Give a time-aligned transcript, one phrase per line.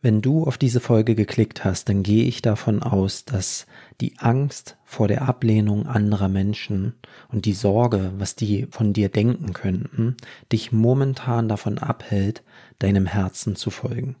[0.00, 3.66] Wenn du auf diese Folge geklickt hast, dann gehe ich davon aus, dass
[4.00, 6.94] die Angst vor der Ablehnung anderer Menschen
[7.32, 10.16] und die Sorge, was die von dir denken könnten,
[10.52, 12.44] dich momentan davon abhält,
[12.78, 14.14] deinem Herzen zu folgen.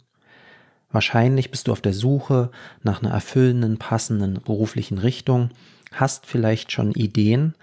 [0.90, 2.50] Wahrscheinlich bist du auf der Suche
[2.82, 5.50] nach einer erfüllenden, passenden beruflichen Richtung,
[5.92, 7.54] hast vielleicht schon Ideen,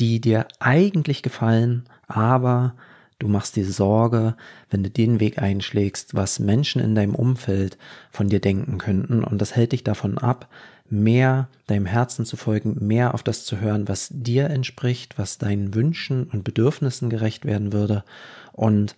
[0.00, 2.74] die dir eigentlich gefallen, aber
[3.18, 4.36] Du machst dir Sorge,
[4.70, 7.78] wenn du den Weg einschlägst, was Menschen in deinem Umfeld
[8.10, 9.22] von dir denken könnten.
[9.22, 10.48] Und das hält dich davon ab,
[10.90, 15.74] mehr deinem Herzen zu folgen, mehr auf das zu hören, was dir entspricht, was deinen
[15.74, 18.04] Wünschen und Bedürfnissen gerecht werden würde.
[18.52, 18.96] Und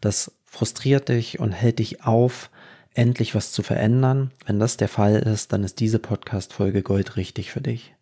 [0.00, 2.50] das frustriert dich und hält dich auf,
[2.94, 4.32] endlich was zu verändern.
[4.46, 7.94] Wenn das der Fall ist, dann ist diese Podcast-Folge goldrichtig für dich.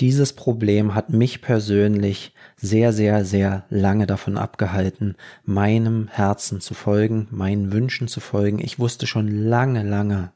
[0.00, 7.28] Dieses Problem hat mich persönlich sehr, sehr, sehr lange davon abgehalten, meinem Herzen zu folgen,
[7.30, 8.58] meinen Wünschen zu folgen.
[8.58, 10.32] Ich wusste schon lange, lange,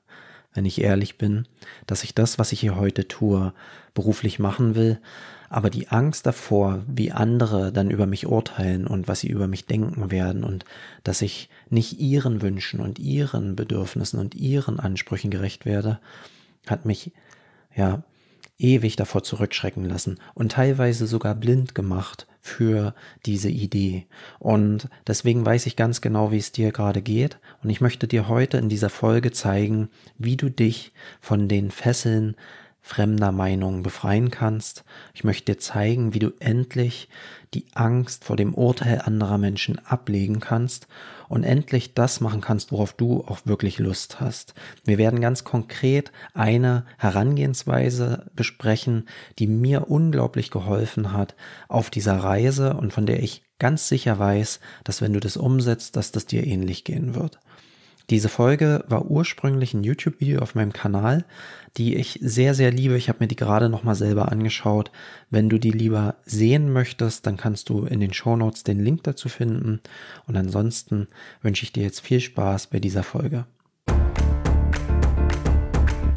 [0.55, 1.49] wenn ich ehrlich bin,
[1.87, 3.53] dass ich das, was ich hier heute tue,
[3.95, 5.01] beruflich machen will.
[5.49, 9.67] Aber die Angst davor, wie andere dann über mich urteilen und was sie über mich
[9.67, 10.65] denken werden und
[11.05, 16.01] dass ich nicht ihren Wünschen und ihren Bedürfnissen und ihren Ansprüchen gerecht werde,
[16.67, 17.13] hat mich,
[17.75, 18.03] ja,
[18.59, 22.95] ewig davor zurückschrecken lassen und teilweise sogar blind gemacht für
[23.27, 24.07] diese Idee.
[24.39, 27.39] Und deswegen weiß ich ganz genau, wie es dir gerade geht.
[27.63, 32.37] Und ich möchte dir heute in dieser Folge zeigen, wie du dich von den Fesseln
[32.87, 34.85] fremder Meinungen befreien kannst.
[35.13, 37.09] Ich möchte dir zeigen, wie du endlich
[37.53, 40.87] die Angst vor dem Urteil anderer Menschen ablegen kannst
[41.29, 44.55] und endlich das machen kannst, worauf du auch wirklich Lust hast.
[44.85, 49.09] Wir werden ganz konkret eine Herangehensweise besprechen,
[49.41, 51.35] die mir unglaublich geholfen hat
[51.67, 55.97] auf dieser Reise und von der ich ganz sicher weiß, dass wenn du das umsetzt,
[55.97, 57.41] dass das dir ähnlich gehen wird.
[58.09, 61.25] Diese Folge war ursprünglich ein YouTube-Video auf meinem Kanal,
[61.77, 62.97] die ich sehr, sehr liebe.
[62.97, 64.93] Ich habe mir die gerade nochmal selber angeschaut.
[65.29, 69.03] Wenn du die lieber sehen möchtest, dann kannst du in den Show Notes den Link
[69.03, 69.81] dazu finden.
[70.27, 71.09] Und ansonsten
[71.43, 73.45] wünsche ich dir jetzt viel Spaß bei dieser Folge.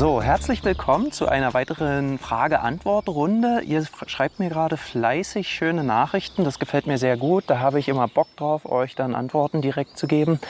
[0.00, 3.60] So, herzlich willkommen zu einer weiteren Frage-Antwort-Runde.
[3.66, 6.42] Ihr schreibt mir gerade fleißig schöne Nachrichten.
[6.42, 7.44] Das gefällt mir sehr gut.
[7.48, 10.40] Da habe ich immer Bock drauf, euch dann Antworten direkt zu geben.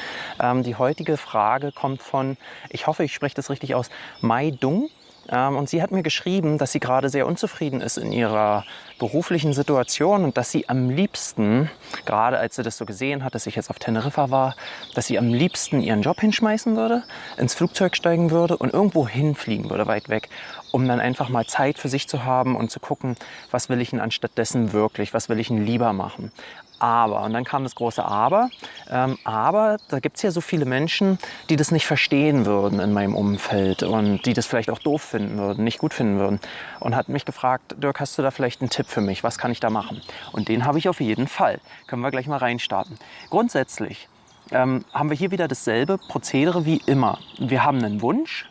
[0.41, 2.37] Ähm, die heutige Frage kommt von,
[2.69, 3.91] ich hoffe, ich spreche das richtig aus,
[4.21, 4.89] Mai Dung.
[5.31, 8.65] Ähm, und sie hat mir geschrieben, dass sie gerade sehr unzufrieden ist in ihrer
[8.99, 11.71] beruflichen Situation und dass sie am liebsten,
[12.05, 14.57] gerade als sie das so gesehen hat, dass ich jetzt auf Teneriffa war,
[14.95, 17.05] dass sie am liebsten ihren Job hinschmeißen würde,
[17.39, 20.29] ins Flugzeug steigen würde und irgendwo hinfliegen würde, weit weg,
[20.73, 23.17] um dann einfach mal Zeit für sich zu haben und zu gucken,
[23.51, 26.33] was will ich denn anstattdessen wirklich, was will ich denn lieber machen.
[26.81, 28.49] Aber, und dann kam das große Aber,
[28.91, 31.19] ähm, aber da gibt es ja so viele Menschen,
[31.51, 35.39] die das nicht verstehen würden in meinem Umfeld und die das vielleicht auch doof finden
[35.39, 36.41] würden, nicht gut finden würden.
[36.81, 39.23] Und hat mich gefragt, Dirk, hast du da vielleicht einen Tipp für mich?
[39.23, 40.01] Was kann ich da machen?
[40.33, 41.61] Und den habe ich auf jeden Fall.
[41.87, 42.99] Können wir gleich mal reinstarten.
[43.29, 44.09] Grundsätzlich
[44.51, 47.19] ähm, haben wir hier wieder dasselbe Prozedere wie immer.
[47.39, 48.49] Wir haben einen Wunsch,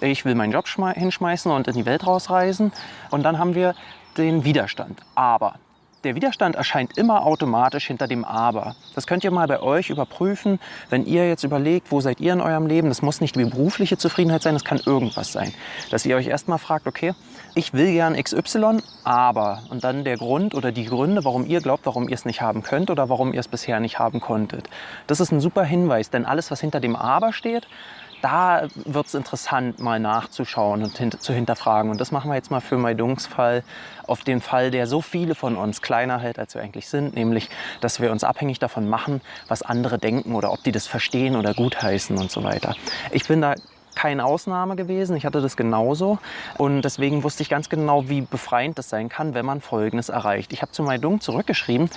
[0.00, 2.72] ich will meinen Job hinschmeißen und in die Welt rausreisen.
[3.10, 3.74] Und dann haben wir
[4.16, 4.98] den Widerstand.
[5.14, 5.54] Aber
[6.04, 8.74] der Widerstand erscheint immer automatisch hinter dem Aber.
[8.94, 12.40] Das könnt ihr mal bei euch überprüfen, wenn ihr jetzt überlegt, wo seid ihr in
[12.40, 12.88] eurem Leben.
[12.88, 15.52] Das muss nicht die berufliche Zufriedenheit sein, das kann irgendwas sein.
[15.90, 17.12] Dass ihr euch erstmal fragt, okay,
[17.54, 21.84] ich will gern XY, aber und dann der Grund oder die Gründe, warum ihr glaubt,
[21.86, 24.70] warum ihr es nicht haben könnt oder warum ihr es bisher nicht haben konntet.
[25.06, 27.66] Das ist ein super Hinweis, denn alles, was hinter dem Aber steht,
[28.22, 31.90] da wird es interessant, mal nachzuschauen und hint zu hinterfragen.
[31.90, 33.62] Und das machen wir jetzt mal für Maidungs Fall,
[34.06, 37.48] auf den Fall, der so viele von uns kleiner hält, als wir eigentlich sind, nämlich,
[37.80, 41.54] dass wir uns abhängig davon machen, was andere denken oder ob die das verstehen oder
[41.54, 42.74] gutheißen und so weiter.
[43.10, 43.54] Ich bin da
[43.94, 45.16] keine Ausnahme gewesen.
[45.16, 46.18] Ich hatte das genauso.
[46.56, 50.52] Und deswegen wusste ich ganz genau, wie befreiend das sein kann, wenn man Folgendes erreicht.
[50.52, 51.90] Ich habe zu Maidung zurückgeschrieben,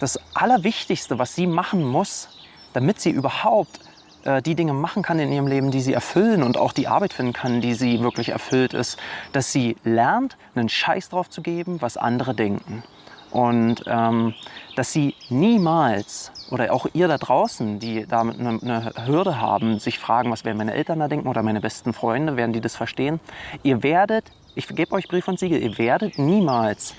[0.00, 2.28] das Allerwichtigste, was sie machen muss,
[2.72, 3.78] damit sie überhaupt
[4.24, 7.12] äh, die Dinge machen kann in ihrem Leben, die sie erfüllen und auch die Arbeit
[7.12, 8.98] finden kann, die sie wirklich erfüllt ist,
[9.32, 12.82] dass sie lernt, einen Scheiß drauf zu geben, was andere denken.
[13.30, 14.32] Und ähm,
[14.76, 19.98] dass sie niemals, oder auch ihr da draußen, die damit eine, eine Hürde haben, sich
[19.98, 23.18] fragen, was werden meine Eltern da denken oder meine besten Freunde, werden die das verstehen,
[23.64, 24.24] ihr werdet,
[24.54, 26.94] ich gebe euch Brief und Siegel, ihr werdet niemals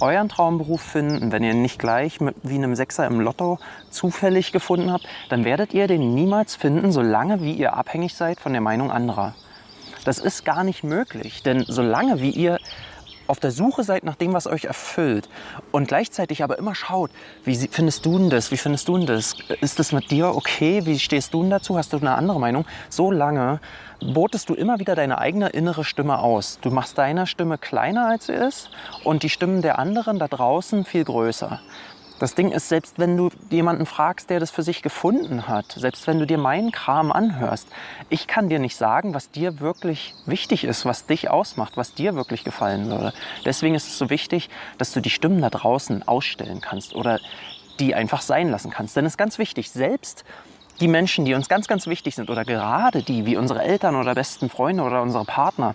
[0.00, 3.58] euren Traumberuf finden, wenn ihr nicht gleich mit, wie einem Sechser im Lotto
[3.90, 8.52] zufällig gefunden habt, dann werdet ihr den niemals finden, solange wie ihr abhängig seid von
[8.52, 9.34] der Meinung anderer.
[10.04, 12.58] Das ist gar nicht möglich, denn solange wie ihr
[13.26, 15.28] auf der Suche seid nach dem, was euch erfüllt
[15.72, 17.10] und gleichzeitig aber immer schaut,
[17.44, 20.84] wie findest du denn das, wie findest du denn das, ist das mit dir okay,
[20.86, 23.60] wie stehst du denn dazu, hast du eine andere Meinung, so lange
[24.00, 26.58] botest du immer wieder deine eigene innere Stimme aus.
[26.60, 28.70] Du machst deine Stimme kleiner, als sie ist
[29.04, 31.60] und die Stimmen der anderen da draußen viel größer.
[32.18, 36.06] Das Ding ist, selbst wenn du jemanden fragst, der das für sich gefunden hat, selbst
[36.06, 37.68] wenn du dir meinen Kram anhörst,
[38.08, 42.14] ich kann dir nicht sagen, was dir wirklich wichtig ist, was dich ausmacht, was dir
[42.14, 43.12] wirklich gefallen würde.
[43.44, 44.48] Deswegen ist es so wichtig,
[44.78, 47.20] dass du die Stimmen da draußen ausstellen kannst oder
[47.80, 48.96] die einfach sein lassen kannst.
[48.96, 50.24] Denn es ist ganz wichtig, selbst
[50.80, 54.14] die Menschen, die uns ganz, ganz wichtig sind oder gerade die, wie unsere Eltern oder
[54.14, 55.74] besten Freunde oder unsere Partner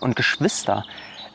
[0.00, 0.84] und Geschwister,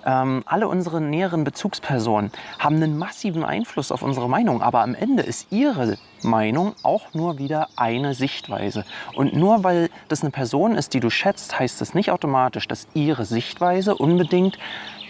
[0.08, 4.62] ähm, alle unsere näheren Bezugspersonen haben einen massiven Einfluss auf unsere Meinung.
[4.62, 8.86] Aber am Ende ist ihre Meinung auch nur wieder eine Sichtweise.
[9.14, 12.88] Und nur weil das eine Person ist, die du schätzt, heißt das nicht automatisch, dass
[12.94, 14.58] ihre Sichtweise unbedingt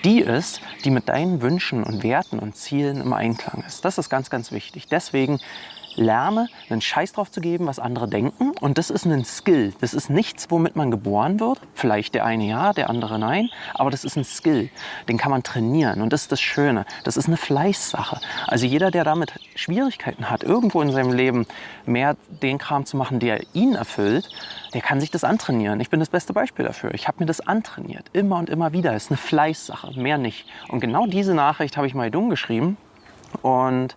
[0.03, 3.83] die ist, die mit deinen Wünschen und Werten und Zielen im Einklang ist.
[3.85, 4.87] Das ist ganz, ganz wichtig.
[4.87, 5.39] Deswegen
[5.97, 8.51] lerne, einen Scheiß drauf zu geben, was andere denken.
[8.61, 9.73] Und das ist ein Skill.
[9.81, 11.59] Das ist nichts, womit man geboren wird.
[11.73, 13.49] Vielleicht der eine ja, der andere nein.
[13.73, 14.69] Aber das ist ein Skill.
[15.09, 16.01] Den kann man trainieren.
[16.01, 16.85] Und das ist das Schöne.
[17.03, 18.19] Das ist eine Fleißsache.
[18.47, 21.45] Also jeder, der damit Schwierigkeiten hat, irgendwo in seinem Leben
[21.85, 24.29] mehr den Kram zu machen, der ihn erfüllt,
[24.73, 25.79] der kann sich das antrainieren.
[25.79, 26.93] Ich bin das beste Beispiel dafür.
[26.93, 28.05] Ich habe mir das antrainiert.
[28.13, 28.93] Immer und immer wieder.
[28.93, 29.99] Es ist eine Fleißsache.
[29.99, 30.45] Mehr nicht.
[30.69, 32.77] Und genau diese Nachricht habe ich mal dumm geschrieben.
[33.41, 33.95] Und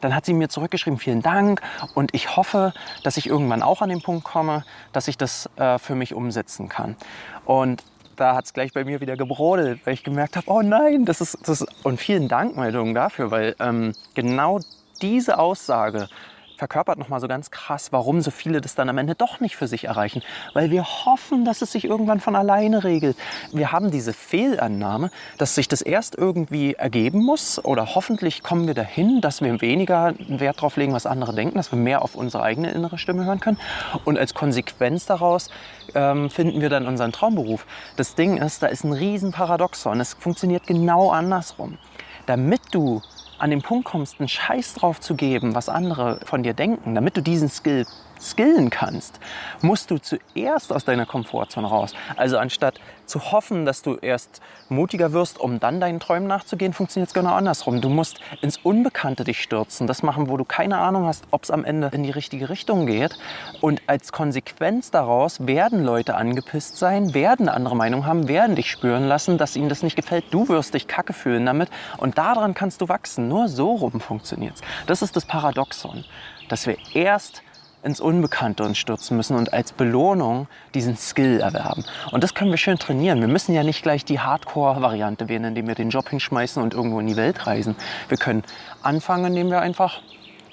[0.00, 1.60] dann hat sie mir zurückgeschrieben, vielen Dank
[1.94, 2.72] und ich hoffe,
[3.02, 6.68] dass ich irgendwann auch an den Punkt komme, dass ich das äh, für mich umsetzen
[6.68, 6.96] kann.
[7.44, 7.82] Und
[8.16, 11.20] da hat es gleich bei mir wieder gebrodelt, weil ich gemerkt habe, oh nein, das
[11.20, 14.60] ist, das ist und vielen Dank, Meldung dafür, weil ähm, genau
[15.02, 16.08] diese Aussage
[16.56, 19.66] verkörpert nochmal so ganz krass, warum so viele das dann am Ende doch nicht für
[19.66, 20.22] sich erreichen.
[20.54, 23.16] Weil wir hoffen, dass es sich irgendwann von alleine regelt.
[23.52, 28.74] Wir haben diese Fehlannahme, dass sich das erst irgendwie ergeben muss oder hoffentlich kommen wir
[28.74, 32.42] dahin, dass wir weniger Wert darauf legen, was andere denken, dass wir mehr auf unsere
[32.42, 33.58] eigene innere Stimme hören können.
[34.04, 35.50] Und als Konsequenz daraus
[35.94, 37.66] ähm, finden wir dann unseren Traumberuf.
[37.96, 40.00] Das Ding ist, da ist ein riesen Paradoxon.
[40.00, 41.78] Es funktioniert genau andersrum.
[42.26, 43.02] Damit du
[43.38, 47.16] an den Punkt kommst, einen Scheiß drauf zu geben, was andere von dir denken, damit
[47.16, 47.86] du diesen Skill
[48.20, 49.20] skillen kannst,
[49.62, 51.94] musst du zuerst aus deiner Komfortzone raus.
[52.16, 57.08] Also anstatt zu hoffen, dass du erst mutiger wirst, um dann deinen Träumen nachzugehen, funktioniert
[57.08, 57.80] es genau andersrum.
[57.80, 61.50] Du musst ins Unbekannte dich stürzen, das machen, wo du keine Ahnung hast, ob es
[61.50, 63.16] am Ende in die richtige Richtung geht.
[63.60, 69.06] Und als Konsequenz daraus werden Leute angepisst sein, werden andere Meinung haben, werden dich spüren
[69.06, 70.24] lassen, dass ihnen das nicht gefällt.
[70.30, 73.28] Du wirst dich kacke fühlen damit und daran kannst du wachsen.
[73.28, 74.60] Nur so rum funktioniert es.
[74.86, 76.04] Das ist das Paradoxon,
[76.48, 77.42] dass wir erst
[77.86, 81.84] ins Unbekannte uns stürzen müssen und als Belohnung diesen Skill erwerben.
[82.10, 83.20] Und das können wir schön trainieren.
[83.20, 87.00] Wir müssen ja nicht gleich die Hardcore-Variante wählen, indem wir den Job hinschmeißen und irgendwo
[87.00, 87.76] in die Welt reisen.
[88.08, 88.42] Wir können
[88.82, 90.02] anfangen, indem wir einfach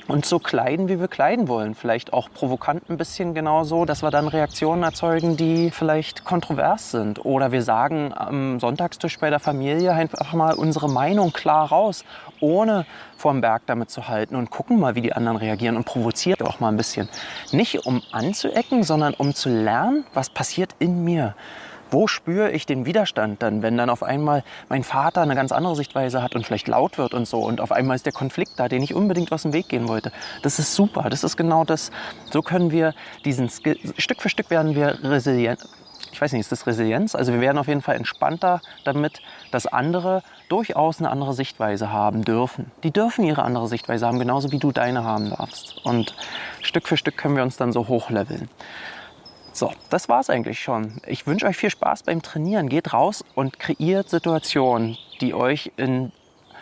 [0.07, 1.75] uns so kleiden, wie wir kleiden wollen.
[1.75, 7.23] Vielleicht auch provokant ein bisschen genauso, dass wir dann Reaktionen erzeugen, die vielleicht kontrovers sind.
[7.23, 12.03] Oder wir sagen am Sonntagstisch bei der Familie einfach mal unsere Meinung klar raus,
[12.39, 12.85] ohne
[13.17, 16.59] vorm Berg damit zu halten und gucken mal, wie die anderen reagieren und provoziert auch
[16.59, 17.07] mal ein bisschen.
[17.51, 21.35] Nicht um anzuecken, sondern um zu lernen, was passiert in mir
[21.93, 25.75] wo spüre ich den Widerstand dann, wenn dann auf einmal mein Vater eine ganz andere
[25.75, 28.67] Sichtweise hat und vielleicht laut wird und so und auf einmal ist der Konflikt da,
[28.67, 30.11] den ich unbedingt aus dem Weg gehen wollte.
[30.41, 31.91] Das ist super, das ist genau das.
[32.31, 35.59] So können wir diesen Skill, Stück für Stück werden wir resilient.
[36.11, 37.15] Ich weiß nicht, ist das Resilienz?
[37.15, 39.21] Also wir werden auf jeden Fall entspannter damit,
[39.51, 42.71] dass andere durchaus eine andere Sichtweise haben dürfen.
[42.83, 45.83] Die dürfen ihre andere Sichtweise haben, genauso wie du deine haben darfst.
[45.83, 46.15] Und
[46.61, 48.47] Stück für Stück können wir uns dann so hochleveln.
[49.55, 50.99] So, das war's eigentlich schon.
[51.05, 52.69] Ich wünsche euch viel Spaß beim Trainieren.
[52.69, 56.11] Geht raus und kreiert Situationen, die euch in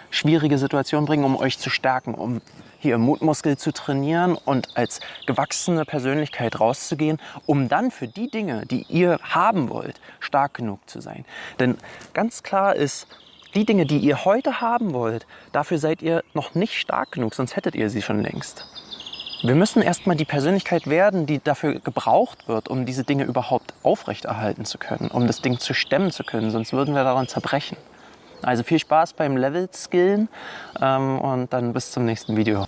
[0.09, 2.41] schwierige Situationen bringen, um euch zu stärken, um
[2.79, 8.85] hier Mutmuskel zu trainieren und als gewachsene Persönlichkeit rauszugehen, um dann für die Dinge, die
[8.89, 11.23] ihr haben wollt, stark genug zu sein.
[11.59, 11.77] Denn
[12.13, 13.07] ganz klar ist,
[13.55, 17.55] die Dinge, die ihr heute haben wollt, dafür seid ihr noch nicht stark genug, sonst
[17.55, 18.65] hättet ihr sie schon längst.
[19.43, 24.65] Wir müssen erstmal die Persönlichkeit werden, die dafür gebraucht wird, um diese Dinge überhaupt aufrechterhalten
[24.65, 27.75] zu können, um das Ding zu stemmen zu können, sonst würden wir daran zerbrechen.
[28.43, 30.29] Also viel Spaß beim Level-Skillen
[30.79, 32.65] ähm, und dann bis zum nächsten Video.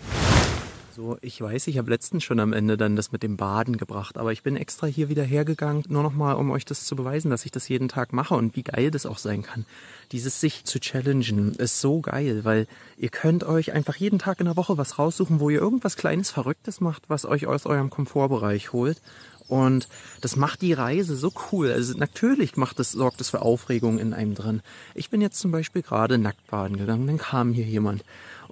[0.95, 4.19] So, ich weiß, ich habe letztens schon am Ende dann das mit dem Baden gebracht,
[4.19, 7.45] aber ich bin extra hier wieder hergegangen, nur nochmal, um euch das zu beweisen, dass
[7.45, 9.65] ich das jeden Tag mache und wie geil das auch sein kann.
[10.11, 14.45] Dieses sich zu challengen ist so geil, weil ihr könnt euch einfach jeden Tag in
[14.45, 18.71] der Woche was raussuchen, wo ihr irgendwas Kleines Verrücktes macht, was euch aus eurem Komfortbereich
[18.71, 19.01] holt
[19.47, 19.87] und
[20.21, 21.71] das macht die Reise so cool.
[21.71, 24.61] Also natürlich macht das, sorgt es für Aufregung in einem drin.
[24.95, 28.03] Ich bin jetzt zum Beispiel gerade nackt baden gegangen, dann kam hier jemand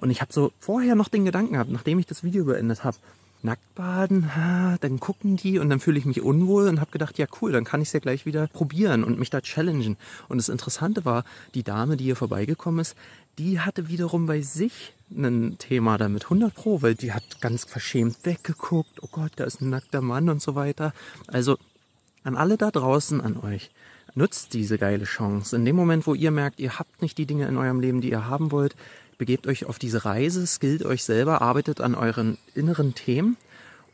[0.02, 2.96] und ich habe so vorher noch den Gedanken gehabt, nachdem ich das Video beendet habe,
[3.42, 4.28] nackt baden,
[4.80, 7.62] dann gucken die und dann fühle ich mich unwohl und habe gedacht, ja cool, dann
[7.62, 9.96] kann ich es ja gleich wieder probieren und mich da challengen.
[10.28, 12.96] Und das Interessante war, die Dame, die hier vorbeigekommen ist,
[13.38, 18.16] die hatte wiederum bei sich ein Thema damit, 100 Pro, weil die hat ganz verschämt
[18.24, 20.94] weggeguckt, oh Gott, da ist ein nackter Mann und so weiter.
[21.28, 21.58] Also
[22.24, 23.70] an alle da draußen, an euch,
[24.14, 25.54] nutzt diese geile Chance.
[25.54, 28.10] In dem Moment, wo ihr merkt, ihr habt nicht die Dinge in eurem Leben, die
[28.10, 28.74] ihr haben wollt,
[29.22, 33.36] begebt euch auf diese Reise, skillt euch selber, arbeitet an euren inneren Themen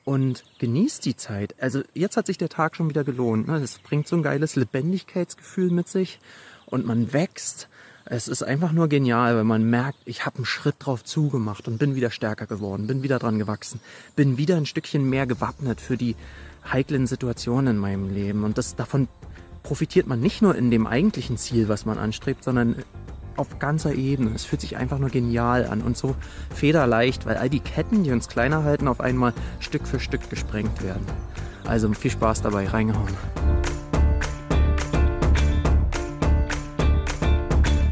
[0.06, 1.54] und genießt die Zeit.
[1.60, 3.46] Also jetzt hat sich der Tag schon wieder gelohnt.
[3.46, 3.60] Ne?
[3.60, 6.18] Das bringt so ein geiles Lebendigkeitsgefühl mit sich
[6.64, 7.68] und man wächst.
[8.06, 11.76] Es ist einfach nur genial, wenn man merkt, ich habe einen Schritt drauf zugemacht und
[11.76, 13.80] bin wieder stärker geworden, bin wieder dran gewachsen,
[14.16, 16.16] bin wieder ein Stückchen mehr gewappnet für die
[16.72, 18.44] heiklen Situationen in meinem Leben.
[18.44, 19.08] Und das davon
[19.62, 22.82] profitiert man nicht nur in dem eigentlichen Ziel, was man anstrebt, sondern
[23.38, 24.32] auf ganzer Ebene.
[24.34, 26.16] Es fühlt sich einfach nur genial an und so
[26.54, 30.82] federleicht, weil all die Ketten, die uns kleiner halten, auf einmal Stück für Stück gesprengt
[30.82, 31.06] werden.
[31.66, 33.14] Also viel Spaß dabei, reingehauen.